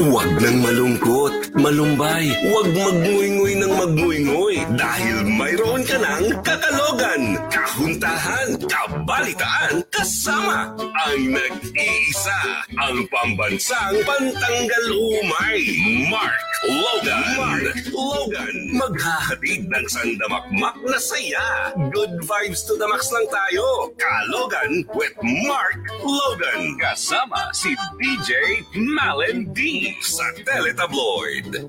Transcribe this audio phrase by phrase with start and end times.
[0.00, 9.84] Huwag nang malungkot, malumbay, huwag magnguynguy ng magnguynguy dahil mayroon ka ng kakalogan, kahuntahan, kabalitaan,
[9.92, 10.72] kasama.
[11.04, 12.40] Ang nag-iisa,
[12.80, 15.60] ang pambansang pantanggal umay,
[16.08, 17.24] Mark Logan.
[17.40, 21.72] Mark Logan, maghahatid ng sandamakmak na saya.
[21.88, 23.88] Good vibes to the max lang tayo.
[23.96, 25.16] Kalogan with
[25.48, 26.76] Mark Logan.
[26.76, 31.64] Kasama si DJ Malen D sa Teletabloid.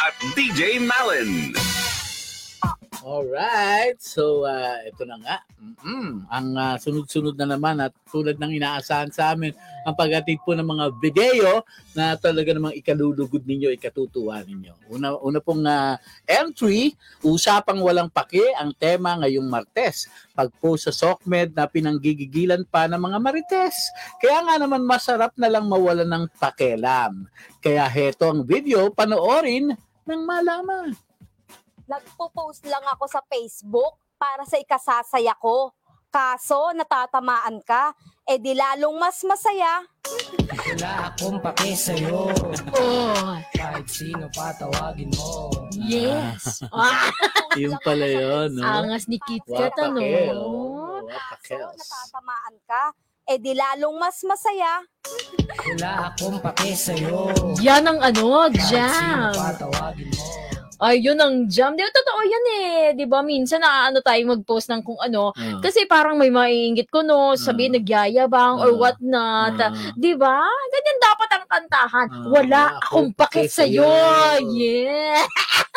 [0.00, 1.52] At DJ Malen.
[3.02, 5.42] Alright, so uh, ito na nga.
[5.58, 6.22] Mm-mm.
[6.30, 9.50] Ang ah, sunod-sunod na naman at tulad ng inaasahan sa amin,
[9.82, 11.66] ang paghatid po ng mga video
[11.98, 14.86] na talaga namang ikalulugod ninyo, ikatutuwa ninyo.
[14.94, 15.98] Una, una pong ah,
[16.30, 16.94] entry,
[17.26, 20.06] usapang walang pake ang tema ngayong Martes.
[20.38, 23.90] Pag-post sa SOCMED na pinanggigigilan pa ng mga Marites.
[24.22, 27.26] Kaya nga naman masarap na lang mawala ng pakelam.
[27.58, 29.74] Kaya heto ang video, panoorin
[30.06, 30.94] ng malaman.
[31.92, 35.68] Nagpo-post lang ako sa Facebook para sa ikasasaya ko.
[36.08, 37.92] Kaso, natatamaan ka,
[38.24, 39.84] eh di lalong mas masaya.
[40.52, 42.28] Wala akong pake sa'yo
[42.74, 46.60] Oh, Kahit sino patawagin mo yes.
[46.72, 47.08] Ah,
[47.56, 48.64] Yung pala yun, no?
[48.64, 50.00] angas ni Kit Kat, ano?
[51.08, 52.82] Kaso, natatamaan ka,
[53.26, 54.80] eh di lalong mas masaya.
[55.68, 59.32] Wala akong pake sa'yo Yan ang ano, Kahit sino jam.
[59.32, 60.24] patawagin mo
[60.82, 61.78] Ay, yun ang jam.
[61.78, 62.80] Di totoo yan eh.
[62.98, 65.30] Di ba, minsan naaano tayo mag-post ng kung ano.
[65.38, 65.62] Ah.
[65.62, 67.38] Kasi parang may maiingit ko, no?
[67.38, 68.78] Sabihin, nagyayabang or Ah.
[68.82, 69.54] what not.
[69.62, 69.70] Ah.
[69.94, 70.42] Di ba?
[70.42, 72.06] Ganyan dapat ang kantahan.
[72.10, 73.46] Ah, Wala akong sa'yo.
[73.46, 73.86] sa'yo.
[74.50, 75.22] Yeah.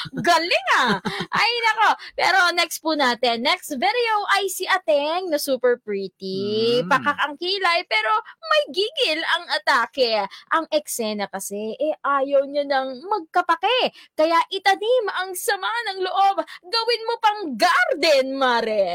[0.26, 0.98] Galing ah.
[1.30, 1.90] Ay, nako.
[2.16, 3.44] Pero next po natin.
[3.44, 6.82] Next video ay si Ateng na super pretty.
[6.82, 6.88] Mm.
[6.88, 8.12] Pakak ang kilay pero
[8.48, 10.24] may gigil ang atake.
[10.52, 13.92] Ang eksena kasi, eh ayaw niya nang magkapake.
[14.16, 16.36] Kaya itanim ang sama ng loob.
[16.66, 18.86] Gawin mo pang garden, Mare.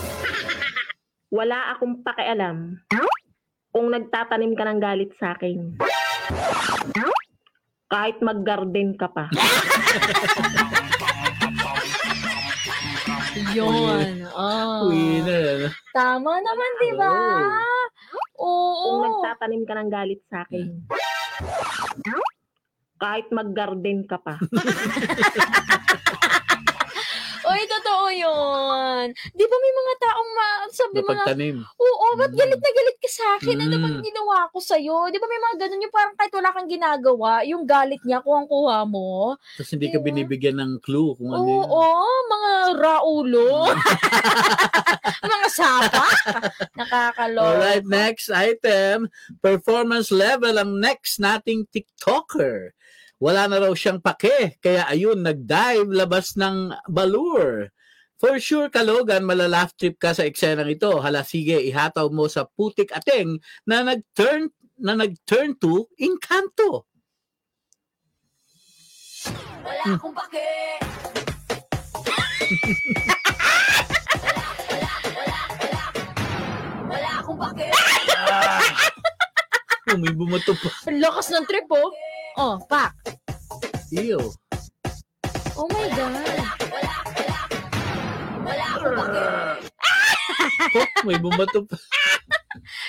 [1.30, 2.82] wala akong pakialam
[3.70, 5.78] kung nagtatanim ka ng galit sa akin.
[7.90, 9.26] Kahit mag-garden ka pa.
[13.50, 14.30] Yun.
[14.30, 14.86] Ah.
[14.86, 15.74] Winner.
[15.90, 17.10] Tama naman, di ba?
[18.38, 19.02] Kung Oo.
[19.02, 20.86] nagtatanim ka ng galit sa akin.
[23.02, 24.38] Kahit mag-garden ka pa.
[27.50, 29.04] Oy, totoo yun.
[29.30, 31.56] Di ba may mga taong ma- sabi mga, Napagtanim.
[31.66, 32.38] oo, ba't Mm.
[32.38, 33.56] galit na galit ka sa akin?
[33.58, 33.82] Ano Mm.
[33.82, 34.96] bang ginawa ko sa'yo?
[35.08, 38.84] Di ba may mga ganun yung parang kahit wala kang ginagawa, yung galit niya, kuhang-kuha
[38.84, 39.34] mo.
[39.56, 40.06] Tapos hindi ka Diba?
[40.06, 42.24] binibigyan ng clue kung ano Oo, yun.
[42.28, 43.48] mga raulo.
[45.26, 46.06] mga sapa.
[46.76, 47.46] Nakakaloka.
[47.46, 49.10] Alright, next item.
[49.40, 52.72] Performance level ang next nating TikToker.
[53.20, 57.68] Wala na raw siyang pake, kaya ayun, nag-dive labas ng balur.
[58.16, 60.88] For sure, Kalogan, malalaugh trip ka sa eksenang ito.
[61.04, 63.36] Hala, sige, ihataw mo sa putik ateng
[63.68, 64.48] na nag-turn
[64.80, 66.88] na nag-turn to inkanto.
[69.68, 70.48] Wala akong pake.
[76.88, 77.79] Wala akong pake.
[79.90, 80.70] Oh, may bumato pa.
[80.86, 81.90] Ang lakas ng trip, oh.
[82.38, 82.94] Oh, pak.
[83.90, 84.22] Ew.
[85.58, 86.14] Oh my God.
[88.40, 89.18] Wala pake.
[90.70, 91.74] Oh, may bumato pa.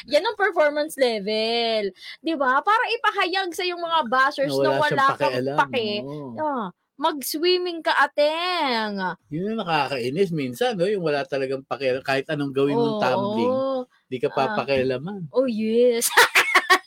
[0.05, 1.89] Yan ang performance level.
[2.21, 2.61] 'Di ba?
[2.61, 5.87] Para ipahayag sa yung mga bashers na wala, siyang kang pake.
[6.05, 6.37] Oo.
[6.37, 9.17] Ah, mag-swimming ka, ateng.
[9.27, 10.85] Yun yung nakakainis minsan, no?
[10.85, 12.05] Yung wala talagang pakialam.
[12.05, 13.89] Kahit anong gawin mong tumbling, Oo.
[14.05, 14.37] di ka Ah.
[14.53, 15.25] papakialaman.
[15.33, 16.05] Oh, yes.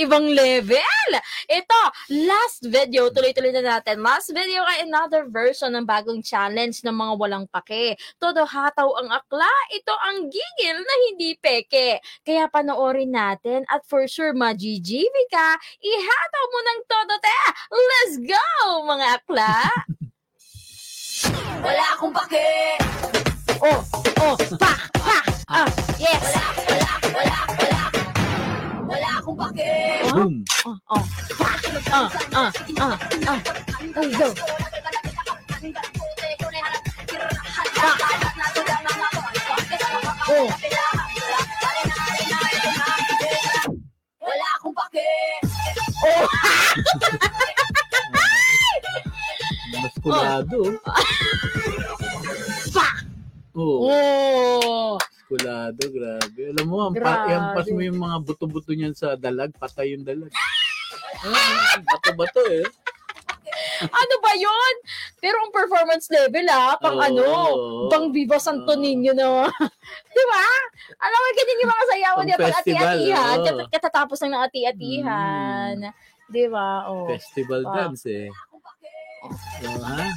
[0.00, 1.10] Ibang level.
[1.44, 1.80] Ito,
[2.24, 4.00] last video, tuloy-tuloy na natin.
[4.00, 8.00] Last video ay another version ng bagong challenge ng mga walang pake.
[8.16, 12.00] Todo hataw ang akla, ito ang gigil na hindi peke.
[12.24, 15.48] Kaya panoorin natin at for sure ma-GGV ka,
[15.84, 17.40] ihataw mo ng todo te.
[17.68, 18.48] Let's go,
[18.88, 19.56] mga akla.
[21.68, 22.48] Wala akong pake.
[23.60, 23.84] Oh,
[24.24, 25.24] oh, pak, pak.
[25.44, 25.68] Ah,
[26.00, 26.24] yes.
[27.12, 27.40] Wala
[28.98, 30.02] akong pake.
[30.10, 30.44] Boom!
[30.66, 31.04] Oh, oh.
[31.90, 32.96] Ah, ah, ah,
[33.26, 33.40] ah.
[33.94, 34.34] Let's go.
[40.30, 40.48] Oh.
[44.20, 45.06] Wala akong pake.
[49.70, 50.60] Maskulado.
[52.74, 52.86] Pa!
[53.54, 53.90] Oh.
[53.90, 55.09] Oh!
[55.30, 56.40] Kulado, grabe.
[56.50, 57.30] Alam mo, ang pa, Grabe.
[57.30, 60.30] iampas mo yung mga buto-buto niyan sa dalag, patay yung dalag.
[61.20, 62.64] Ah, Bato-bato eh.
[63.82, 64.74] Ano ba yon?
[65.16, 67.04] Pero ang performance level ah, pang Oo.
[67.04, 67.26] ano,
[67.86, 69.44] pang Viva Santo Niño na.
[70.16, 70.44] Di ba?
[70.96, 73.36] Alam mo, ganyan yung mga sayawan Pang niya pag festival, ati-atihan.
[73.36, 73.44] oo.
[73.44, 75.74] kat- Katatapos ng ati-atihan.
[76.26, 76.68] Di ba?
[76.88, 77.04] Oh.
[77.06, 77.74] Festival Wow.
[77.76, 78.28] dance eh.
[79.20, 80.08] Oh, ha?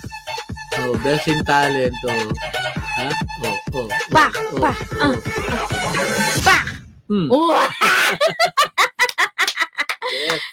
[0.81, 1.93] Oh, best in talent.
[2.07, 2.33] Oh.
[2.97, 3.09] Ha?
[3.45, 3.87] Oh, oh.
[4.09, 5.13] Pa, oh, pa, oh.
[5.13, 5.17] ah.
[6.41, 6.57] Pa!
[7.05, 7.27] Hmm.
[7.29, 7.53] Oh.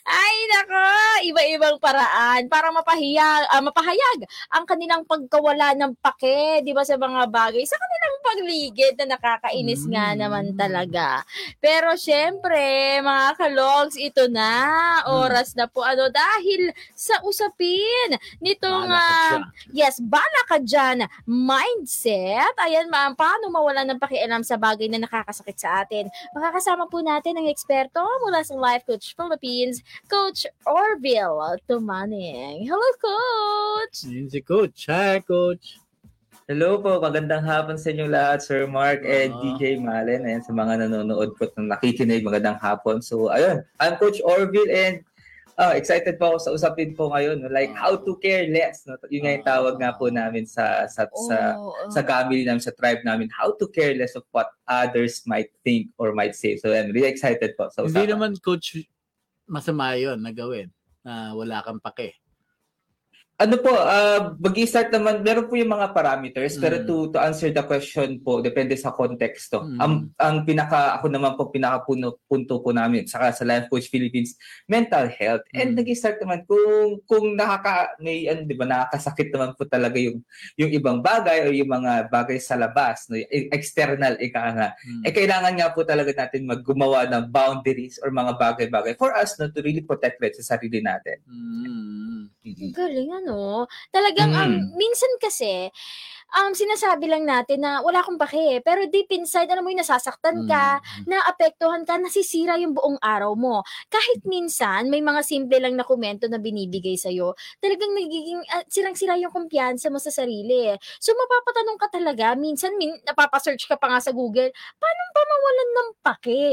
[0.08, 0.84] Ay, nako!
[1.30, 7.28] Iba-ibang paraan para mapahiyag, ah, mapahayag ang kanilang pagkawala ng pake, di ba, sa mga
[7.28, 7.76] bagay, sa
[8.30, 10.18] pagligid na nakakainis nga Mm.
[10.22, 11.26] naman talaga.
[11.58, 12.62] Pero syempre,
[13.02, 19.42] mga kalogs, ito na, oras na po, ano, dahil sa usapin nitong, dyan.
[19.74, 21.10] Yes, bala ka dyan.
[21.26, 22.54] Mindset.
[22.62, 26.06] Ayan, ma'am, paano mawalan ng pakialam sa bagay na nakakasakit sa atin?
[26.30, 32.62] Makakasama po natin ang eksperto mula sa Life Coach Philippines, Coach Orville Tumaning.
[32.62, 34.06] Hello, Coach!
[34.06, 34.86] Ayun si Coach.
[34.86, 35.80] Hi, Coach.
[36.50, 39.38] Hello po, magandang hapon sa inyong lahat, Sir Mark and Ah.
[39.38, 40.26] DJ Malen.
[40.26, 42.98] Ayan, sa mga nanonood po at nakikinig, magandang hapon.
[42.98, 45.06] So, ayun, I'm Coach Orville and
[45.54, 47.38] ah, excited po ako sa usapin po ngayon.
[47.38, 48.82] no, Like, how to care less.
[48.82, 48.98] No?
[49.06, 52.74] Yun nga yung tawag nga po namin sa sa sa, Oh, sa family namin, sa
[52.74, 53.30] tribe namin.
[53.30, 56.58] How to care less of what others might think or might say.
[56.58, 58.10] So, I'm really excited po sa Hindi usapan.
[58.10, 58.74] naman, Coach,
[59.46, 60.66] masama yun na gawin
[61.06, 62.18] na wala kang pake.
[63.40, 66.84] Ano po, uh, mag-start naman, meron po yung mga parameters, pero Mm.
[66.84, 69.64] to to answer the question po, depende sa konteksto.
[69.64, 69.78] Mm.
[69.80, 73.88] Ang ang pinaka ako naman po pinaka puno, punto po namin saka sa Life Coach
[73.88, 74.36] Philippines,
[74.68, 75.40] mental health.
[75.56, 75.80] And Mm.
[75.80, 80.20] nag-start naman kung kung nakaka may ano 'di ba nakakasakit naman po talaga yung
[80.60, 84.68] yung ibang bagay o yung mga bagay sa labas, no, e- external ika nga.
[84.84, 85.00] Hmm.
[85.08, 89.48] Eh kailangan nga po talaga natin maggumawa ng boundaries or mga bagay-bagay for us no
[89.48, 91.24] to really protect right sa sarili natin.
[91.24, 92.28] Mm.
[92.72, 93.29] Galing ano.
[93.92, 94.36] Talagang Mm.
[94.36, 95.68] ang minsan kasi
[96.38, 100.46] um sinasabi lang natin na wala akong pake, pero deep inside alam mo yung nasasaktan
[100.46, 101.06] ka, Mm.
[101.10, 103.62] naapektuhan ka, nasisira yung buong araw mo.
[103.90, 109.18] Kahit minsan, may mga simple lang na komento na binibigay sa'yo, talagang nagiging, ah, sirang-sira
[109.18, 110.70] yung kumpiyansa mo sa sarili.
[111.02, 115.70] So, mapapatanong ka talaga, minsan, min, napapasearch ka pa nga sa Google, paano pa mawalan
[115.74, 116.44] ng pake?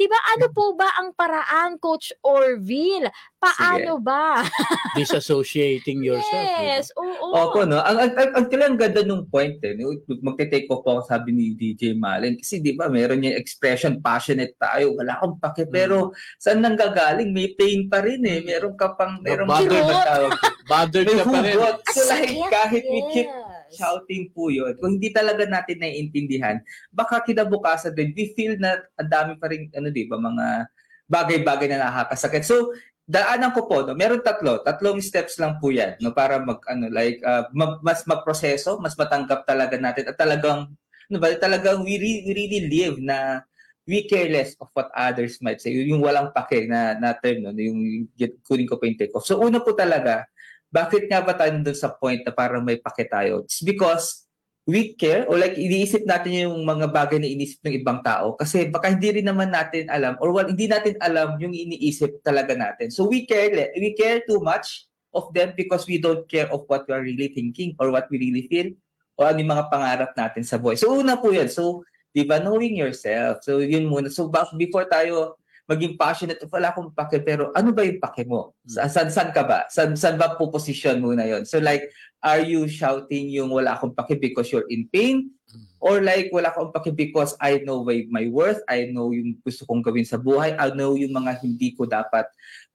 [0.00, 3.08] Diba, ano po ba ang paraan, Coach Orville?
[3.38, 4.42] Paano ba?
[4.98, 6.58] Disassociating yourself.
[6.58, 7.30] Yes, oo.
[7.30, 7.78] Opo, no?
[7.86, 9.78] Ang, ang, ang, ang ang ganda nung point, eh.
[10.26, 12.34] Magte-take off ako sabi ni DJ Malen.
[12.34, 15.70] Kasi di ba, meron yung expression, passionate tayo, wala akong pake.
[15.70, 15.72] Mm.
[15.72, 15.96] Pero
[16.42, 17.30] saan nanggagaling?
[17.30, 18.42] May pain pa rin eh.
[18.42, 20.30] Meron ka pang, meron ka pang tawag.
[20.66, 21.56] Bothered ka pa rin.
[21.94, 23.78] So like, kahit we keep yes.
[23.78, 26.58] shouting po yun, kung hindi talaga natin naiintindihan,
[26.90, 30.74] baka kinabukasan din, we feel na ang dami pa rin, ano di ba, mga
[31.08, 32.42] bagay-bagay na nakakasakit.
[32.44, 32.74] So,
[33.08, 36.92] daanan ko po, no, meron tatlo, tatlong steps lang po yan, no, para mag, ano,
[36.92, 40.68] like, uh, ma- mas magproseso, mas matanggap talaga natin, at talagang,
[41.08, 43.40] ano ba, talagang we, re- we really live na
[43.88, 45.72] we care less of what others might say.
[45.72, 49.24] Yung walang pake na, na term, no, yung, yung kunin ko pa yung take off.
[49.24, 50.28] So, una po talaga,
[50.68, 53.48] bakit nga ba tayo nandun sa point na parang may pake tayo?
[53.48, 54.27] It's because
[54.68, 58.68] we care or like iniisip natin yung mga bagay na iniisip ng ibang tao kasi
[58.68, 62.92] baka hindi rin naman natin alam or well, hindi natin alam yung iniisip talaga natin.
[62.92, 64.84] So we care we care too much
[65.16, 68.20] of them because we don't care of what we are really thinking or what we
[68.20, 68.68] really feel
[69.16, 70.76] o ano yung mga pangarap natin sa buhay.
[70.76, 71.50] So una po yan.
[71.50, 71.82] So,
[72.14, 73.42] di ba, knowing yourself.
[73.42, 74.12] So yun muna.
[74.12, 78.56] So back before tayo maging passionate, wala akong pake, pero ano ba yung pake mo?
[78.64, 79.68] Sa, san, san ka ba?
[79.68, 81.92] San, san ba po position muna yon So like,
[82.24, 85.28] are you shouting yung wala akong pake because you're in pain?
[85.78, 89.68] Or like, wala akong pake because I know my, my worth, I know yung gusto
[89.68, 92.24] kong gawin sa buhay, I know yung mga hindi ko dapat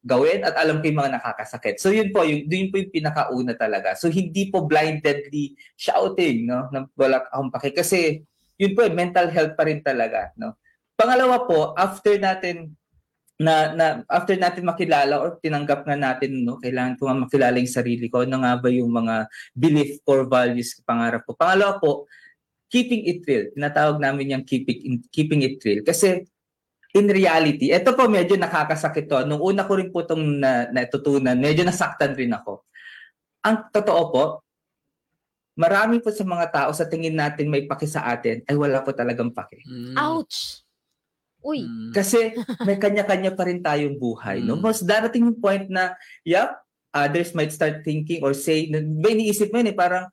[0.06, 1.82] gawin at alam ko yung mga nakakasakit.
[1.82, 3.98] So yun po, yung, yun po yung pinakauna talaga.
[3.98, 6.70] So hindi po blindedly shouting, no?
[6.70, 7.74] Na wala akong pake.
[7.74, 8.22] Kasi
[8.62, 10.54] yun po, eh, mental health pa rin talaga, no?
[10.94, 12.78] Pangalawa po, after natin
[13.44, 17.70] na, na after natin makilala or tinanggap na natin no kailangan ko nga makilala yung
[17.70, 21.36] sarili ko ano nga ba yung mga belief core values pangarap ko.
[21.36, 22.08] Pangalawa po
[22.72, 23.52] keeping it real.
[23.54, 25.84] Tinatawag namin yung keeping keeping it real.
[25.84, 26.24] Kasi
[26.96, 29.20] in reality ito po medyo nakakasakit to.
[29.28, 32.64] Nung una ko rin po itong na, natutunan medyo nasaktan rin ako.
[33.44, 34.24] Ang totoo po
[35.54, 38.90] marami po sa mga tao sa tingin natin may paki sa atin ay wala po
[38.90, 39.94] talagang paki Mm.
[40.02, 40.66] Ouch!
[41.44, 41.92] Uy, Mm.
[41.92, 42.32] kasi
[42.68, 44.40] may kanya-kanya pa rin tayong buhay.
[44.40, 44.56] No?
[44.56, 44.64] Mm.
[44.64, 46.56] Mas darating yung point na, yep,
[46.90, 50.08] others might start thinking or say, na- ba iniisip mo yun eh, parang,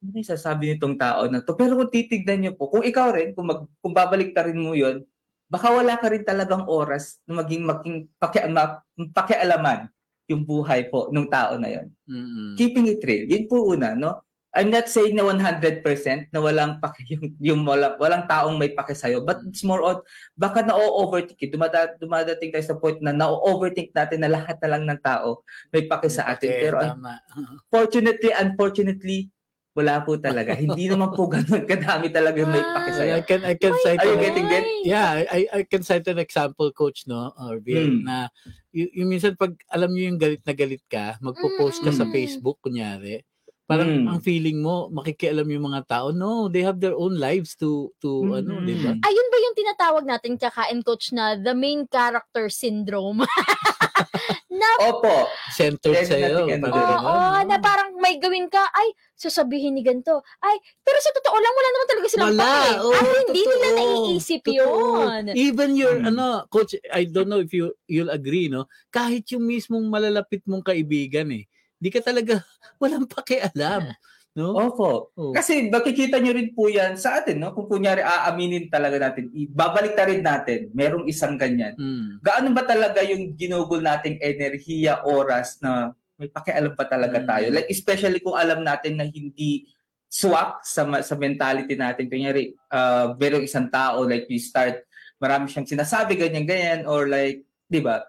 [0.00, 1.52] ano yung sasabi nitong tao na to?
[1.52, 5.04] Pero kung titignan niyo po, kung ikaw rin, kung, mag, kung babalik rin mo yun,
[5.44, 9.90] baka wala ka rin talagang oras na maging, maging pakiama, pakialaman
[10.30, 11.90] yung buhay po ng tao na yon.
[12.06, 12.54] Mm-mm.
[12.54, 13.26] Keeping it real.
[13.26, 14.22] Yun po una, no?
[14.50, 15.86] I'm not saying na 100%
[16.28, 20.02] na walang paki, yung, yung wala, walang taong may paki sa'yo, but it's more on,
[20.34, 21.46] baka na-overthink, eh.
[21.46, 25.86] dumada, dumadating tayo sa point na na-overthink natin na lahat na lang ng tao may
[25.86, 26.50] paki sa atin.
[26.50, 27.22] Okay, Pero tama.
[27.68, 29.30] fortunately, unfortunately,
[29.70, 30.58] wala po talaga.
[30.58, 33.14] Hindi naman po ganun kadami talaga may paki I sa'yo.
[33.22, 34.66] can I can cite Are you getting that?
[34.82, 37.64] Yeah, I I can cite an example coach no or Hmm.
[37.64, 38.26] Bill, na
[38.74, 42.10] y- yung minsan pag alam niyo yung galit na galit ka, magpo-post ka sa Mm.
[42.10, 43.22] Facebook kunyari.
[43.70, 44.06] Parang Mm.
[44.10, 46.10] ang feeling mo makikialam yung mga tao.
[46.10, 48.66] No, they have their own lives to to ano, Mm.
[48.66, 48.92] 'di ba?
[48.98, 53.22] Ayun ba yung tinatawag natin kakain coach na the main character syndrome?
[54.50, 55.30] na Opo.
[55.54, 56.44] Centered Pwede sa iyo.
[56.44, 57.06] natin ano Oo.
[57.06, 60.20] Parang na parang may gawin ka, ay, sasabihin ni ganito.
[60.40, 62.42] Ay, pero sa totoo lang, wala naman talaga silang Wala.
[62.42, 62.72] pake.
[62.80, 63.78] Oo, At hindi nila totoo.
[63.78, 64.56] naiisip Totoo.
[64.58, 65.22] yun.
[65.32, 66.08] Even your Mm.
[66.10, 68.66] ano, coach, I don't know if you you'll agree, no?
[68.90, 71.46] Kahit yung mismong malalapit mong kaibigan eh.
[71.80, 72.44] Di ka talaga
[72.82, 73.88] walang pakialam,
[74.36, 74.52] no?
[74.54, 75.10] Opo.
[75.16, 75.32] Oh.
[75.32, 77.56] Kasi makikita nyo rin po yan sa atin, no?
[77.56, 81.74] Kung kunyari aaminin talaga natin, babalik ta rin natin, merong isang ganyan.
[81.80, 82.20] Mm.
[82.20, 87.26] Gaano ba talaga yung ginugol nating enerhiya, oras na may pakialam pa talaga Mm.
[87.26, 87.46] tayo?
[87.48, 89.64] Like especially kung alam natin na hindi
[90.10, 92.10] swak sa sa mentality natin.
[92.10, 94.82] Kunyari, uh, merong isang tao, like you start,
[95.22, 98.02] marami siyang sinasabi, ganyan-ganyan, or like, di ba?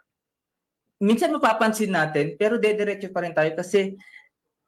[1.02, 3.98] Minsan mapapansin natin, pero dediretso pa rin tayo kasi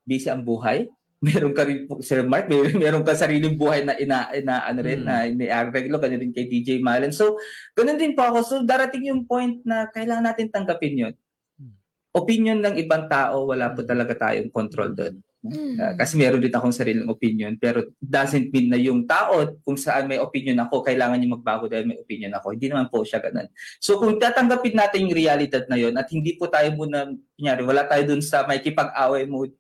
[0.02, 0.90] busy ang buhay.
[1.24, 5.00] Meron ka rin Sir Mark, may, meron ka sariling buhay na ina, ina ano rin,
[5.00, 5.08] Mm.
[5.08, 7.16] na iniarreglo, ganyan din kay DJ Malen.
[7.16, 7.40] So,
[7.72, 8.40] ganun din po ako.
[8.44, 11.16] So, darating yung point na kailangan natin tanggapin yun.
[11.56, 11.74] Mm.
[12.12, 15.16] Opinion ng ibang tao, wala po talaga tayong control doon.
[15.44, 15.76] Mm.
[15.76, 20.08] Uh, kasi meron din akong sariling opinion, pero doesn't mean na yung tao, kung saan
[20.08, 22.56] may opinion ako, kailangan niya magbago dahil may opinion ako.
[22.56, 23.52] Hindi naman po siya ganun.
[23.84, 27.84] So kung tatanggapin natin yung realidad na yon at hindi po tayo muna, kunyari, wala
[27.84, 29.52] tayo dun sa may kipag-away mood,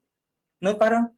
[0.63, 1.11] no, parang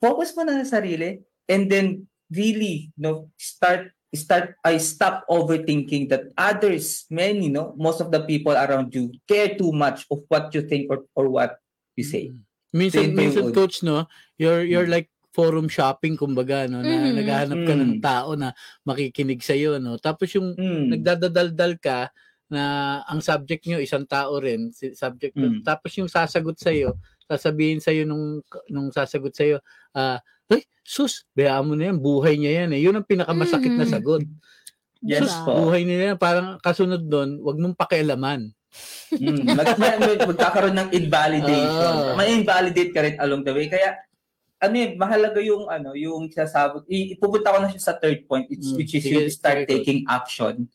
[0.00, 6.32] focus mo na sa sarili and then really, no, start start I stop overthinking that
[6.38, 10.64] others, many, no, most of the people around you care too much of what you
[10.64, 11.60] think or, or what
[11.98, 12.32] you say.
[12.74, 14.94] Minsan, minsan un- coach, no, you're, you're Mm.
[14.98, 17.14] like forum shopping, kumbaga, no, na Mhm.
[17.18, 18.02] naghahanap ka ng Mm.
[18.02, 18.50] tao na
[18.82, 19.94] makikinig sa'yo, no.
[19.98, 20.94] Tapos yung Mm.
[20.98, 22.10] nagdadadaldal ka
[22.50, 22.62] na
[23.06, 25.34] ang subject nyo, isang tao rin, subject.
[25.34, 25.62] Mm.
[25.62, 26.94] Tapos yung sasagot sa'yo,
[27.26, 29.58] sasabihin sa'yo nung, nung sasagot sa'yo,
[29.94, 30.18] ah,
[30.50, 32.80] ay, sus, bayaan mo na yan, buhay niya yan eh.
[32.84, 33.94] Yun ang pinakamasakit na Mhm.
[33.94, 34.22] sagot.
[35.02, 35.42] Yes Diba?
[35.44, 35.50] po.
[35.66, 38.54] Buhay niya yan, parang kasunod doon, wag mong pakialaman.
[39.14, 41.94] Mm, mag, mag, mag- magkakaroon ng invalidation.
[42.10, 42.14] Ah.
[42.18, 43.70] May invalidate ka rin along the way.
[43.70, 43.94] Kaya,
[44.58, 46.82] ano eh, mahalaga yung, ano, yung sasabot.
[46.88, 50.66] Ipupunta ko na siya sa third point, which, Mm, which is you start taking action.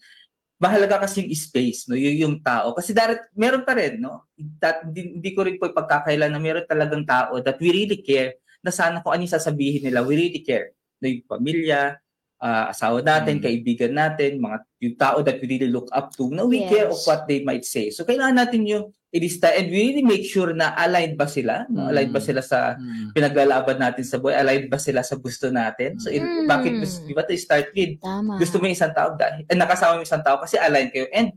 [0.60, 1.96] Mahalaga kasi yung space, no?
[1.96, 2.76] Yung, yung tao.
[2.76, 4.28] Kasi darat, meron pa rin, no?
[4.60, 8.40] That, hindi, hindi ko rin po ipagkakailan na meron talagang tao that we really care
[8.60, 10.76] na sana kung ano yung sasabihin nila, we really care.
[11.00, 11.96] No, yung pamilya,
[12.40, 13.44] ah, asawa natin, Mm.
[13.44, 16.96] kaibigan natin, mga yung tao that we really look up to, no, we care of
[16.96, 17.06] Yes.
[17.06, 17.92] what they might say.
[17.92, 21.66] So, kailangan natin yung ilista and we really make sure na aligned ba sila?
[21.68, 21.84] No?
[21.86, 21.90] Mm.
[21.92, 23.12] Aligned ba sila sa Mm.
[23.12, 24.40] pinaglalaban natin sa buhay?
[24.40, 25.98] Aligned ba sila sa gusto natin?
[26.00, 26.48] So, in, Mm.
[26.48, 28.00] bakit di ba to start with?
[28.00, 28.38] Tama.
[28.40, 31.10] Gusto mo yung isang tao dahil eh, nakasama mo yung isang tao kasi aligned kayo.
[31.12, 31.36] And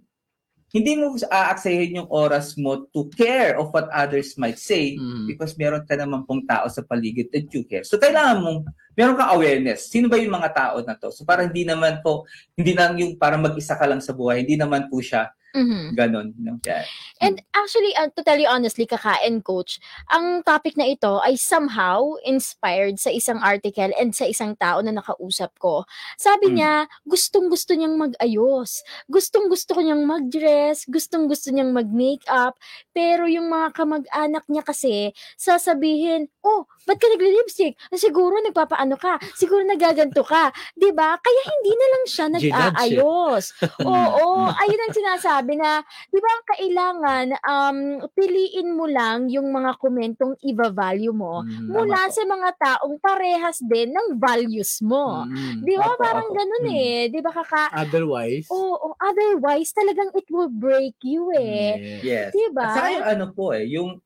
[0.73, 5.29] hindi mo aaksayahin yung oras mo to care of what others might say Mm.
[5.29, 7.85] because meron ka naman pong tao sa paligid that you care.
[7.85, 8.59] So, kailangan mong,
[8.97, 9.93] meron ka awareness.
[9.93, 11.13] Sino ba yung mga tao na to?
[11.13, 12.25] So, parang hindi naman po,
[12.57, 14.49] hindi lang yung parang mag-isa ka lang sa buhay.
[14.49, 15.93] Hindi naman po siya Mhm.
[15.97, 16.33] ganon.
[16.41, 16.57] No?
[16.65, 16.89] Kaya,
[17.21, 19.79] And actually, uh, to tell you honestly, kakain coach,
[20.11, 24.91] ang topic na ito ay somehow inspired sa isang article and sa isang tao na
[24.97, 25.85] nakausap ko.
[26.19, 26.55] Sabi Mm.
[26.57, 26.75] niya,
[27.07, 28.83] gustong-gusto niyang mag-ayos.
[29.13, 32.57] Gustong-gusto niyang mag-dress, gustong-gusto niyang mag-makeup,
[32.97, 37.75] pero yung mga kamag-anak niya kasi sasabihin, "Oh, ba't ka nagli-lipstick?
[37.89, 41.15] Ah, Siguro nagpapaano ka, siguro nagaganto ka." 'Di ba?
[41.17, 43.45] Kaya hindi na lang siya nag-aayos.
[43.87, 47.79] Oo, ayun ang sinasabi na 'di ba kailangan um
[48.13, 51.71] piliin mo lang yung mga komentong i-value mo Mm.
[51.71, 52.13] mula po.
[52.13, 55.25] sa mga taong parehas din ng values mo.
[55.25, 55.65] Mm.
[55.65, 56.37] 'Di ba parang opo.
[56.37, 56.77] ganun Mm.
[56.77, 62.01] eh, 'di ba kaka Otherwise, Oo, otherwise talagang it will break you eh.
[62.01, 62.03] yes.
[62.03, 62.31] yes.
[62.31, 62.69] 'Di ba?
[62.91, 63.99] Yung ano po eh, yung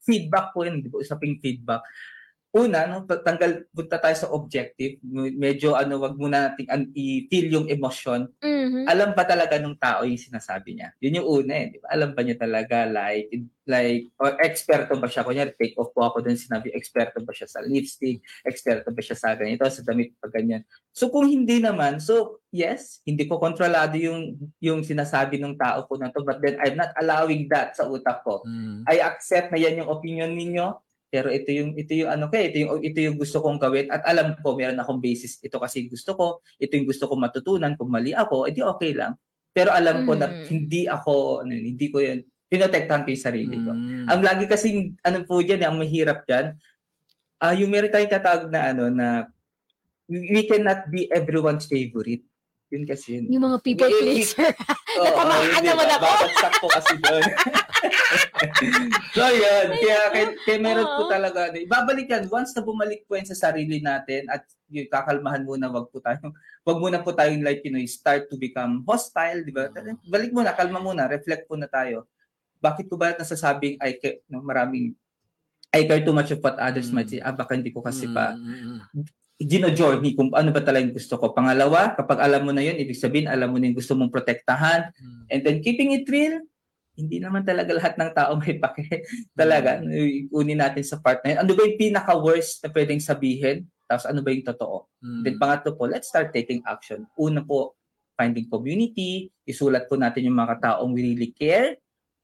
[0.00, 0.98] feedback po yun, di ba?
[0.98, 1.82] Usaping feedback.
[2.48, 4.96] Una, no, tanggal, punta tayo sa objective.
[5.36, 8.24] Medyo, ano, wag muna natin an- i-feel yung emotion.
[8.40, 8.88] Mhm.
[8.88, 10.88] Alam ba talaga nung tao yung sinasabi niya?
[10.96, 11.92] Yun yung una eh, di ba?
[11.92, 13.28] Alam ba niya talaga, like,
[13.68, 15.28] like, or eksperto ba siya?
[15.28, 18.24] Kunyari, take off po ako dun sinabi, eksperto ba siya sa lipstick?
[18.40, 20.64] Eksperto ba siya sa ganito, sa damit pag ganyan?
[20.96, 26.00] So, kung hindi naman, so, yes, hindi ko kontrolado yung, yung sinasabi ng tao po
[26.00, 28.40] na to, but then I'm not allowing that sa utak ko.
[28.48, 28.88] Mm.
[28.88, 32.60] I accept na yan yung opinion ninyo, pero ito yung ito yung ano kaya ito
[32.60, 36.12] yung ito yung gusto kong gawin at alam ko meron akong basis ito kasi gusto
[36.12, 39.16] ko ito yung gusto kong matutunan kung mali ako edi okay lang
[39.50, 40.44] pero alam ko na Mhm.
[40.46, 44.04] hindi ako ano, hindi ko yun pinotektahan ko yung sarili ko Mm.
[44.06, 46.46] ang lagi kasing ano po diyan ang mahirap diyan
[47.38, 49.08] ah yung meron tayong tatawag na ano na
[50.06, 52.24] we cannot be everyone's favorite
[52.68, 54.52] yun kasi yun Yung mga people Eh, eh, pleaser.
[55.00, 56.04] Natamaan yun, di naman ako.
[56.04, 57.24] Babagsak po kasi doon.
[59.12, 59.66] so, yun.
[59.76, 61.50] Kaya, kaya, kaya meron po talaga.
[61.50, 62.24] ano, Ibabalik yan.
[62.28, 66.32] Once na bumalik po yan sa sarili natin at yung kakalmahan muna, wag po tayo,
[66.68, 69.68] wag muna po tayong like, you know, start to become hostile, di ba?
[70.06, 72.08] Balik muna, kalma muna, reflect po na tayo.
[72.58, 74.92] Bakit ko ba nasasabing I care, no, maraming
[75.68, 76.94] I care too much of what others Mm.
[76.96, 77.20] might say.
[77.20, 79.04] Ah, baka hindi ko kasi pa Mm, mm,
[79.38, 81.30] gino-journey kung ano ba talaga yung gusto ko.
[81.30, 84.90] Pangalawa, kapag alam mo na yun, ibig sabihin, alam mo na yung gusto mong protektahan.
[84.90, 85.22] mm.
[85.30, 86.42] And then keeping it real,
[86.98, 89.06] hindi naman talaga lahat ng tao may pake.
[89.38, 89.78] talaga,
[90.34, 91.38] unin natin sa part na yun.
[91.46, 93.70] Ano ba yung pinaka-worst na pwedeng sabihin?
[93.86, 94.90] Tapos ano ba yung totoo?
[94.98, 95.22] Mm.
[95.22, 97.06] Then pangatlo po, let's start taking action.
[97.14, 97.78] Una po,
[98.18, 101.78] finding community, isulat po natin yung mga taong we really care,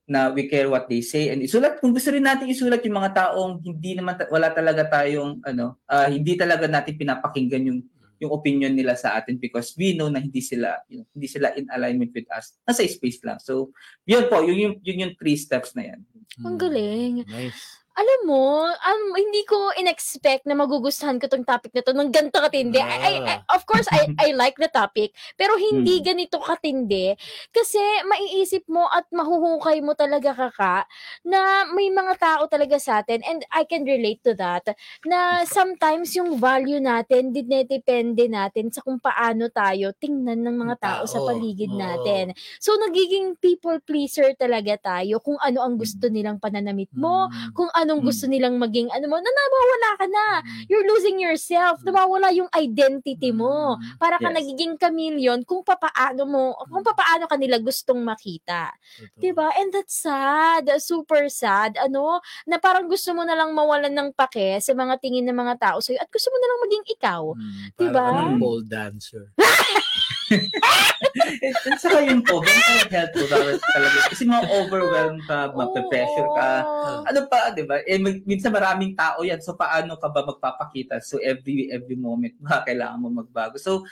[0.04, 3.25] na we care what they say and isulat kung gusto rin natin isulat yung mga
[3.25, 7.81] taong hindi naman wala talaga tayong ano ah, hindi talaga natin pinapakinggan yung
[8.23, 11.50] yung opinion nila sa atin because we know na hindi sila you know, hindi sila
[11.59, 13.75] in alignment with us nasa space lang so
[14.06, 16.00] yun po yun yung yun yung three steps na yan
[16.42, 17.23] Ang galing.
[17.30, 17.84] Nice.
[17.95, 22.43] Alam mo, um, hindi ko in-expect na magugustuhan ko tong topic na to ng ganito
[22.43, 22.83] katindi.
[22.83, 26.07] I, I- I- of course, I, I like the topic, pero hindi Hmm.
[26.11, 27.15] ganito katindi.
[27.55, 30.91] Kasi maiisip mo at mahuhukay mo talaga kaka
[31.23, 34.75] na may mga tao talaga sa atin and I can relate to that
[35.07, 41.03] na sometimes yung value natin dinedepende natin sa kung paano tayo tingnan ng mga tao,
[41.07, 41.79] sa paligid oo.
[41.79, 42.35] natin.
[42.59, 47.55] So nagiging people pleaser talaga tayo kung ano ang gusto nilang pananamit mo, Mm.
[47.55, 48.09] kung anong Mm.
[48.09, 50.27] gusto nilang maging ano mo, na nawawala ka na.
[50.66, 51.85] You're losing yourself.
[51.85, 53.77] Nawawala yung identity mo.
[53.77, 54.01] Mm.
[54.01, 54.37] Para ka Yes.
[54.40, 58.73] nagiging chameleon kung papaano mo, kung papaano ka nila gustong makita.
[58.99, 59.20] Totoo.
[59.20, 59.53] 'Di ba?
[59.55, 61.77] And that's sad, super sad.
[61.77, 65.55] Ano, na parang gusto mo na lang mawalan ng pake sa mga tingin ng mga
[65.61, 67.23] tao sa'yo at gusto mo na lang maging ikaw.
[67.37, 68.01] Mm, Diba?
[68.01, 69.25] Para ka ng pole dancer.
[71.70, 76.49] at saka yun po mental health po dapat talaga kasi mga overwhelmed ka mape-pressure ka
[76.62, 76.92] Oo.
[77.07, 77.81] ano pa, 'di ba?
[77.87, 79.38] Eh minsan maraming tao 'yan.
[79.40, 80.99] So paano ka ba magpapakita?
[81.01, 83.57] So every every moment ba kailangan mo magbago.
[83.57, 83.87] So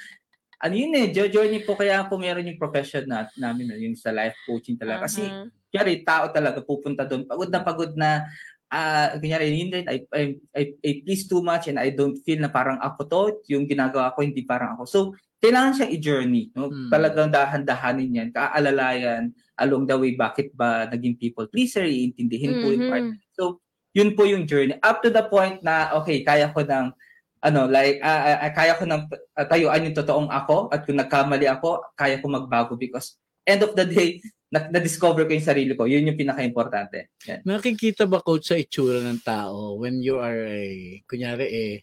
[0.62, 3.98] ano yun eh, jo- journey po kaya ako meron yung profession na, namin na yung
[3.98, 5.10] sa life coaching talaga.
[5.10, 5.50] Kasi Aha.
[5.72, 7.24] Kaya tao talaga pupunta doon.
[7.24, 8.28] Pagod na pagod na
[8.72, 10.22] ah kunyari yun din I, I,
[10.56, 13.20] I, I please too much and I don't feel na parang ako to
[13.52, 15.00] yung ginagawa ko hindi parang ako so
[15.42, 16.70] kailangan siyang i-journey no?
[16.70, 16.86] Hmm.
[16.88, 22.86] talagang dahan-dahanin yan kaalalayan along the way bakit ba naging people pleaser iintindihin po yung
[22.86, 23.14] part Mhm.
[23.34, 23.58] so
[23.92, 26.94] yun po yung journey up to the point na okay kaya ko ng
[27.42, 29.02] ano like ah, ah, kaya ko ng
[29.34, 33.74] ah, tayuan yung totoong ako at kung nagkamali ako kaya ko magbago because end of
[33.74, 37.42] the day na- na-discover ko yung sarili ko yun yung pinaka-importante yan.
[37.42, 41.74] Nakikita ba coach sa itsura ng tao when you are eh, kunyari eh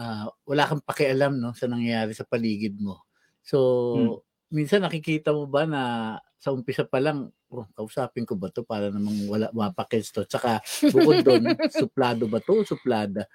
[0.00, 3.04] ah, wala kang pakialam no sa nangyayari sa paligid mo.
[3.44, 3.58] So
[3.94, 4.14] Hmm.
[4.50, 5.82] minsan nakikita mo ba na
[6.40, 10.24] sa umpisa pa lang oh, kausapin ko ba to para namang wala mapakits to.
[10.26, 12.64] Tsaka bukod doon, suplado ba to?
[12.66, 13.28] Suplada.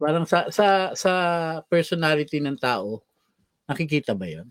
[0.00, 1.12] Parang sa sa sa
[1.68, 3.04] personality ng tao,
[3.70, 4.48] nakikita ba 'yon?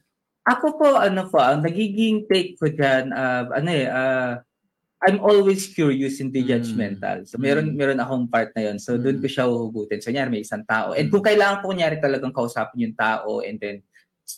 [0.50, 4.42] Ako po, ano po, ang nagiging take ko dyan, ah, ano eh, ah,
[5.00, 6.48] I'm always curious, hindi Mm.
[6.52, 7.24] judgmental.
[7.24, 7.76] So, meron, Mm.
[7.80, 9.24] meron akong part na yon So, doon Mm.
[9.24, 10.04] ko siya huhugutin.
[10.04, 10.92] So, nyari, may isang tao.
[10.92, 13.80] And kung kailangan po, nyari talagang kausapin yung tao, and then,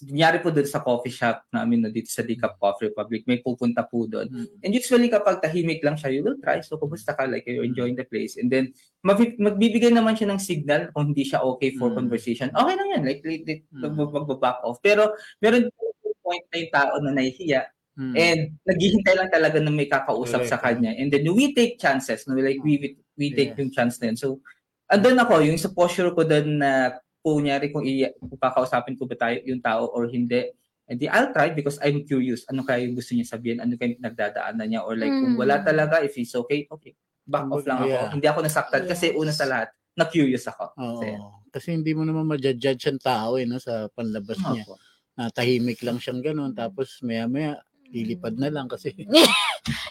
[0.07, 3.81] nyari po doon sa coffee shop namin, no, dito sa Decaf Coffee Republic, may pupunta
[3.81, 4.29] po doon.
[4.29, 4.47] Mm.
[4.61, 6.61] And usually, kapag tahimik lang siya, you will try.
[6.61, 7.25] So, kumusta ka?
[7.25, 8.37] Like, you're enjoying the place.
[8.37, 8.69] And then,
[9.01, 12.05] magbibigay naman siya ng signal kung hindi siya okay for Mm.
[12.05, 12.53] conversation.
[12.53, 13.03] Okay lang yan.
[13.03, 13.97] Like, like, like Mm.
[13.97, 14.77] mag- magbaback off.
[14.85, 15.89] Pero, meron po
[16.21, 18.15] point na yung tao na nahihiya Mm.
[18.15, 20.79] and naghihintay lang talaga na may kakausap sa Correct.
[20.79, 20.95] kanya.
[20.95, 22.23] And then, we take chances.
[22.23, 22.39] No?
[22.39, 22.87] Like, we, we,
[23.19, 23.59] we take Yeah.
[23.61, 24.17] yung chance na yun.
[24.17, 24.39] So,
[24.87, 29.19] andun ako, yung sa posture ko doon na kunyari kung, i- kung kakausapin ko ba
[29.19, 30.55] tayo, yung tao or hindi,
[30.87, 32.47] hindi I'll try because I'm curious.
[32.47, 33.59] Ano kaya yung gusto niya sabihin?
[33.59, 34.81] Ano kaya yung nagdadaanan niya?
[34.87, 35.39] Or like, kung Mm.
[35.39, 36.95] wala talaga, if he's okay, okay.
[37.21, 37.91] Back off lang ako.
[37.91, 38.09] Yeah.
[38.09, 39.15] Hindi ako nasaktan kasi Yes.
[39.15, 40.65] una sa lahat, na-curious ako.
[40.73, 40.89] Oo.
[40.95, 41.07] Kasi,
[41.51, 44.63] Kasi hindi mo naman ma-judge ang tao eh, no, sa panlabas niya.
[44.63, 44.79] Opo.
[45.11, 47.59] Na tahimik lang siyang ganun, tapos maya-maya,
[47.91, 48.95] lilipad na lang kasi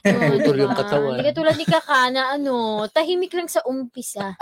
[0.02, 1.20] Putol yung katawan.
[1.20, 4.34] Hindi katulad ni Kakana, ano, tahimik lang sa umpisa.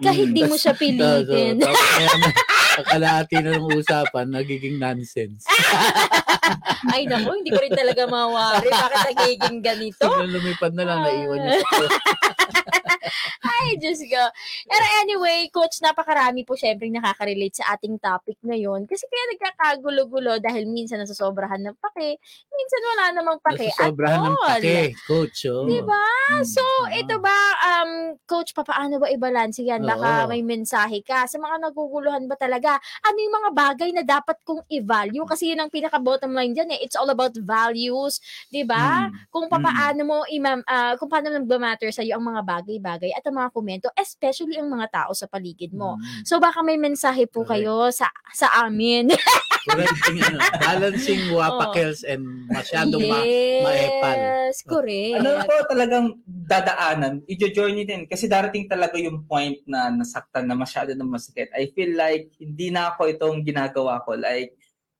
[0.00, 1.60] Kahit di mo siya pilitin.
[1.60, 2.42] Tapos maya-maya,
[2.80, 5.44] kakalahati na ng usapan, nagiging nonsense.
[6.90, 8.66] Ay, naku, hindi ko rin talaga mawari.
[8.72, 10.04] Bakit nagiging ganito?
[10.08, 11.86] Biglang lumipad na lang, naiwan niya sa
[13.60, 14.22] Ay, Diyos ko.
[14.68, 18.88] Pero anyway, Coach, napakarami po syempre nakaka-relate sa ating topic ngayon.
[18.88, 22.18] Kasi kaya nagkakagulo-gulo dahil minsan nasasobrahan ng pake,
[22.50, 24.48] minsan wala namang pake at Nasasobrahan ng all.
[24.60, 25.38] pake, coach.
[25.50, 25.66] Oh.
[25.66, 26.04] Diba?
[26.32, 26.44] Mm.
[26.46, 26.62] So,
[26.94, 29.84] ito ba, um, Coach, papaano ba i-balance yan?
[29.84, 30.28] Baka Oo.
[30.32, 31.28] may mensahe ka.
[31.28, 35.26] Sa mga naguguluhan ba talaga, ano yung mga bagay na dapat kong i-value?
[35.28, 36.80] Kasi yun ang pinaka-bottom line dyan eh.
[36.80, 38.22] It's all about values.
[38.48, 39.10] Diba?
[39.10, 39.28] Mm.
[39.28, 43.50] Kung papaano mo, imam, ah, kung paano nagba-matter sa'yo ang mga bagay-bagay at ang mga
[43.50, 45.98] komento, especially ang mga tao sa paligid mo.
[45.98, 46.22] Mm.
[46.22, 47.64] So baka may mensahe po Correct.
[47.64, 49.10] kayo sa sa amin.
[49.64, 53.24] Balancing, ano, balancing wapakels and masyadong ma-
[53.64, 54.18] maepal.
[54.20, 55.24] Yes, correct.
[55.24, 58.04] ano po talagang dadaanan, i-journey din.
[58.04, 61.48] Kasi darating talaga yung point na nasaktan na masyado na masakit.
[61.56, 64.12] I feel like hindi na ako itong ginagawa ko.
[64.20, 64.52] Like,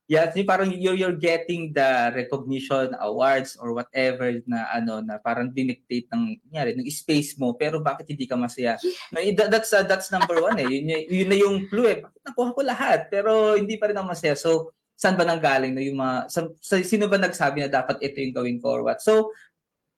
[0.04, 5.48] yeah, yung parang you're, you're getting the recognition, awards, or whatever na ano, na parang
[5.48, 8.76] dinictate ng, nyari, ng space mo, pero bakit hindi ka masaya?
[9.16, 10.68] I- that- that's, uh, that's number one eh.
[10.68, 11.98] Yun, yun na yung clue eh.
[12.04, 14.36] Bakit nakuha ko lahat, pero hindi pa rin ako masaya.
[14.36, 18.34] So, saan ba nanggaling na yung mga, sa- sino ba nagsabi na dapat ito yung
[18.36, 19.00] gawin ko or what?
[19.00, 19.32] So,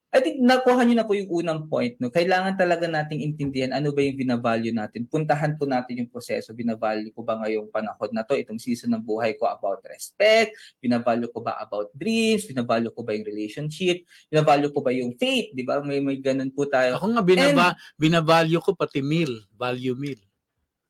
[0.07, 1.99] I think nakuha niyo na po yung unang point.
[1.99, 2.07] No?
[2.07, 5.03] Kailangan talaga nating intindihan ano ba yung binavalue natin.
[5.03, 6.55] Puntahan po natin yung proseso.
[6.55, 10.55] Binavalue ko ba ngayong panahon na to, itong season ng buhay ko about respect?
[10.79, 12.47] Binavalue ko ba about dreams?
[12.47, 14.07] Binavalue ko ba yung relationship?
[14.31, 15.51] Binavalue ko ba yung faith?
[15.51, 15.83] Di ba?
[15.83, 16.95] May, may ganun po tayo.
[16.95, 20.19] Ako nga, binaba, binavalue ko pati meal, value meal.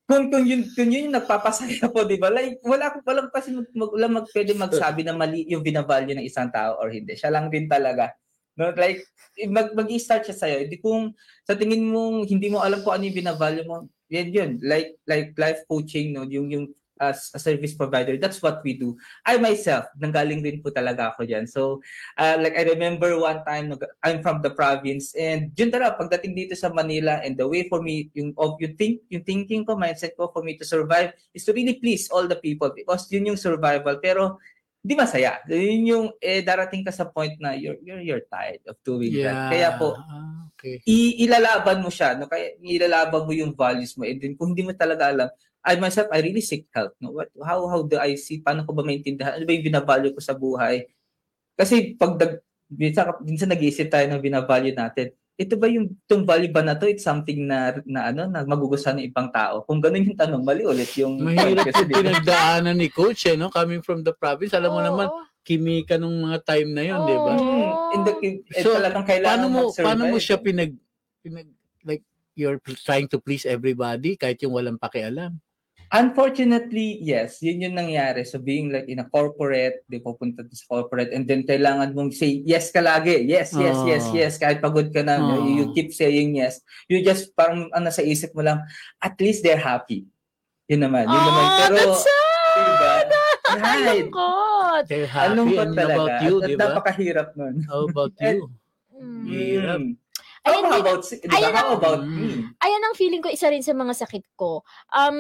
[0.08, 2.32] kung kung yun kung yun yung nagpapasaya po, 'di ba?
[2.32, 6.16] Like wala ko walang kasi mag, mag, wala mag pwede magsabi na mali yung binavalue
[6.16, 7.12] ng isang tao or hindi.
[7.20, 8.16] Siya lang din talaga.
[8.58, 9.06] No, like
[9.46, 10.58] mag mag-start siya sa'yo.
[10.66, 11.14] Hindi kung
[11.46, 14.52] sa tingin mo hindi mo alam kung ano yung binavalue mo, yan yun.
[14.66, 16.66] Like like life coaching no, yung yung
[16.98, 18.98] as a service provider, that's what we do.
[19.22, 21.46] I myself, nanggaling din po talaga ako diyan.
[21.46, 21.82] So,
[22.18, 26.54] uh, like I remember one time I'm from the province and yun talaga pagdating dito
[26.58, 30.18] sa Manila and the way for me yung of yung think yung thinking ko mindset
[30.18, 33.40] ko for me to survive is to really please all the people because yun yung
[33.40, 34.42] survival pero
[34.82, 35.42] hindi masaya.
[35.50, 39.52] Yun yung eh, darating ka sa point na you're you're, you're tired of doing that.
[39.52, 40.80] Kaya po Ah, okay.
[40.88, 42.30] i- ilalaban mo siya, no?
[42.30, 44.08] Kaya ilalaban mo yung values mo.
[44.08, 45.30] And then kung hindi mo talaga alam,
[45.68, 46.96] I myself, I really seek help.
[47.04, 47.12] No?
[47.12, 48.40] What, how, how do I see?
[48.40, 49.36] Paano ko ba maintindihan?
[49.36, 50.88] Ano ba yung binavalue ko sa buhay?
[51.60, 52.40] Kasi pag dag,
[52.72, 56.90] minsan, minsan nag-iisip tayo ng binavalue natin, ito ba yung itong value ba na to?
[56.90, 59.62] It's something na, na ano, na magugustuhan ng ibang tao.
[59.70, 63.54] Kung ganun yung tanong, mali ulit yung Mahirap kasi, yung pinagdaanan ni coach, eh, no?
[63.54, 64.58] Coming from the province.
[64.58, 65.08] Alam mo naman,
[65.46, 67.34] kimika nung mga time na yun, di ba?
[67.38, 67.46] Oo.
[67.46, 69.86] Mm, in the, eh, So, talagang kailangan Paano mo, mag-survive.
[69.86, 70.74] paano mo siya pinag,
[71.22, 71.48] pinag,
[71.86, 75.38] like, you're trying to please everybody kahit yung walang pakialam.
[75.88, 77.40] Unfortunately, yes.
[77.40, 78.28] Yun yung nangyari.
[78.28, 82.44] So being like in a corporate, di pupunta sa corporate and then kailangan mong say
[82.44, 83.24] yes ka lagi.
[83.24, 84.14] Yes, yes, yes, Oh.
[84.14, 84.34] yes.
[84.36, 85.40] Kahit pagod ka na, Oh.
[85.48, 86.60] you, you keep saying yes.
[86.86, 88.64] You just parang ano sa isip mo lang,
[89.00, 90.04] at least they're happy.
[90.68, 91.08] Yun naman.
[91.08, 91.44] Yun naman.
[91.46, 92.16] Oh, Pero, that's sad.
[92.58, 92.94] diba?
[93.48, 93.88] Ang Right.
[94.04, 94.84] lungkot.
[94.92, 95.40] They're happy.
[95.56, 95.96] And talaga?
[95.96, 96.64] about you, At di ba?
[96.68, 97.56] Napakahirap nun.
[97.64, 98.52] How about you?
[98.92, 99.24] Mm.
[99.24, 99.82] Hirap.
[100.48, 101.36] Ayan How din- about, di ba?
[101.36, 102.16] How ang- about Mm.
[102.16, 102.28] me?
[102.58, 104.64] Ayan ang feeling ko, isa rin sa mga sakit ko.
[104.90, 105.20] Um,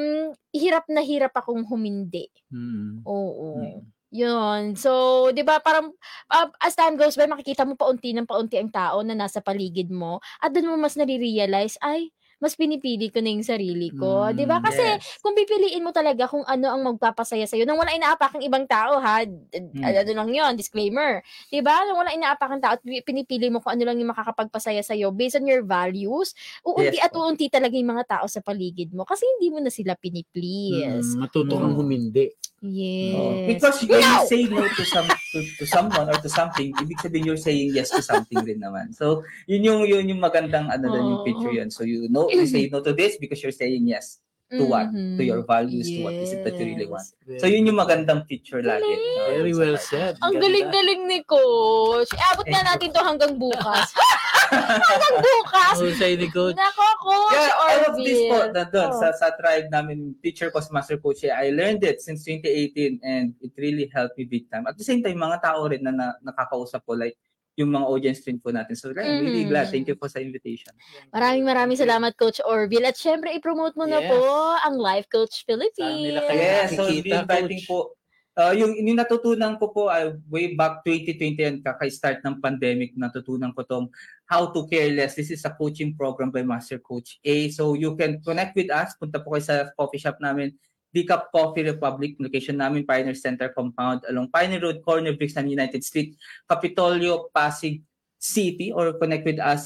[0.49, 2.31] hirap na hirap akong humindi.
[2.47, 3.03] Hmm.
[3.03, 3.59] Oo.
[3.59, 3.83] Hmm.
[4.07, 4.73] Yun.
[4.73, 4.91] So,
[5.29, 5.91] 'di ba parang
[6.29, 9.91] uh, as time goes by makikita mo paunti ng paunti ang tao na nasa paligid
[9.91, 14.29] mo at doon mo mas nare-realize ay mas pinipili ko na yung sarili ko.
[14.29, 14.61] 'Di ba?
[14.61, 15.19] Mm, Kasi Yes.
[15.19, 19.25] kung pipiliin mo talaga kung ano ang magpapasaya sa'yo, nang wala inaapakang ibang tao, ha?
[19.25, 19.81] Hmm.
[19.81, 21.25] Ano lang yon disclaimer.
[21.49, 21.81] 'Di ba?
[21.83, 25.41] Nang wala inaapakang tao at pi- pinipili mo kung ano lang yung makakapagpasaya sa'yo based
[25.41, 29.25] on your values, uunti Yes at uunti talaga yung mga tao sa paligid mo kasi
[29.37, 31.17] hindi mo na sila piniplease.
[31.17, 31.79] Hmm, matuto kang Mm.
[31.79, 32.25] humindi.
[32.57, 33.13] Yes.
[33.13, 34.09] Oh, because when No!
[34.09, 37.77] you say no to some to, to someone or to something, ibig sabihin you're saying
[37.77, 38.97] yes to something rin naman.
[38.97, 41.27] So, yun yung yun yung magandang ano doon yung Oo.
[41.27, 41.69] picture yun.
[41.69, 44.17] So you know you say no to this because you're saying yes
[44.49, 44.87] to what?
[44.89, 47.03] To your values, to what is it that you really want.
[47.27, 47.43] Yes.
[47.43, 48.95] So yun yung magandang picture lagi.
[48.95, 50.15] No, Very well said.
[50.23, 52.09] Ang galing-galing ni Coach.
[52.31, 53.91] Abot na natin to hanggang bukas.
[54.59, 55.75] hanggang bukas.
[55.77, 56.55] Husay ni coach.
[56.55, 58.99] Nako, Coach Yeah, I love this po na doon Oh.
[58.99, 61.23] sa, sa tribe namin, teacher ko Master Coach.
[61.23, 64.65] eh, I learned it since 2018 and it really helped me big time.
[64.65, 67.15] At the same time, mga tao rin na, na nakakausap ko like,
[67.57, 68.77] yung mga audience din po natin.
[68.77, 69.49] So, I'm really Mhm.
[69.49, 69.73] glad.
[69.73, 70.69] Thank you po sa invitation.
[71.09, 72.85] Maraming maraming salamat, Coach Orville.
[72.85, 74.13] At syempre, i-promote mo na Yes.
[74.13, 74.21] po
[74.61, 76.05] ang Life Coach Philippines.
[76.05, 77.65] nila kayo Yes, so inviting Coach?
[77.65, 77.97] po.
[78.37, 83.49] Uh, yung, yung natutunan ko po ay way back 2020 yan, kaka-start ng pandemic, natutunan
[83.49, 83.89] ko tong
[84.29, 85.17] How to Care Less.
[85.17, 87.49] This is a coaching program by Master Coach A.
[87.49, 88.93] So you can connect with us.
[88.93, 90.53] Punta po kayo sa coffee shop namin,
[90.93, 96.13] Decaf Coffee Republic, location namin, Pioneer Center Compound, along Pioneer Road, Corner Brixton, United Street,
[96.45, 97.81] Capitolio, Pasig
[98.21, 99.65] City, or connect with us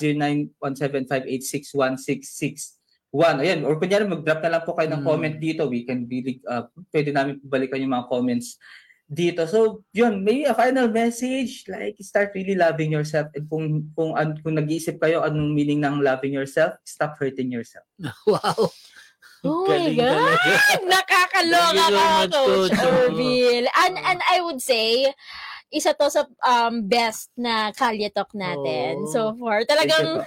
[3.12, 3.44] 0917-586-1661.
[3.44, 5.08] Ayan, or kunyari mag-drop na lang po kayo ng Mm.
[5.08, 5.62] comment dito.
[5.68, 8.56] We can really, uh, pwede namin balikan yung mga comments
[9.06, 9.44] dito.
[9.44, 13.28] So, yun, may a final message, like, start really loving yourself.
[13.36, 17.84] And kung, kung, an- kung nag-iisip kayo anong meaning ng loving yourself, stop hurting yourself.
[18.24, 18.72] Wow.
[19.42, 20.38] Oh my God!
[20.38, 20.54] talaga.
[20.94, 22.78] Nakakaloka ka, Coach.
[22.78, 23.66] Orville.
[23.74, 25.10] And, and I would say,
[25.74, 29.10] isa to sa um, best na Kalye Talk natin Oh.
[29.10, 29.66] so far.
[29.66, 30.22] Talagang.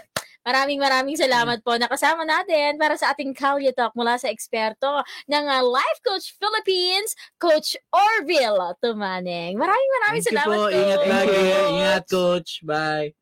[0.45, 5.03] Maraming maraming salamat po na kasama natin para sa ating Kalye Talk mula sa eksperto
[5.27, 9.57] ng uh, Life Coach Philippines, Coach Orville Tumaneng.
[9.57, 10.63] Maraming maraming Thank salamat, po.
[10.69, 10.77] Coach.
[10.77, 11.39] Ingat lagi.
[11.73, 12.51] Ingat, Coach.
[12.63, 13.17] Bye.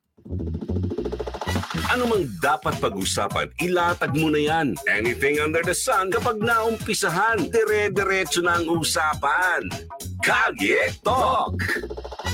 [1.93, 4.73] Ano mang dapat pag-usapan, ilatag mo na yan.
[4.89, 9.69] Anything under the sun kapag naumpisahan, dire-diretso na ang usapan.
[10.25, 11.61] Kalye Talk!